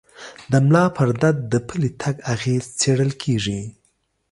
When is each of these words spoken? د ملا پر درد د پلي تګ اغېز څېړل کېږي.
د 0.51 0.53
ملا 0.67 0.85
پر 0.95 1.09
درد 1.21 1.37
د 1.53 1.55
پلي 1.67 1.89
تګ 2.01 2.15
اغېز 2.33 2.63
څېړل 2.79 3.11
کېږي. 3.23 3.59